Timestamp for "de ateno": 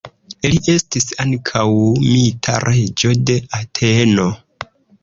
3.31-4.29